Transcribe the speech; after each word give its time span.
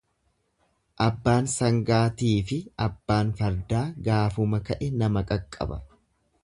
Abbaan 1.07 1.49
sangaatiifi 1.55 2.57
abbaan 2.87 3.31
fardaa 3.43 3.83
gaafuma 4.09 4.63
ka'e 4.71 4.91
nama 5.03 5.27
qaqqaba. 5.33 5.81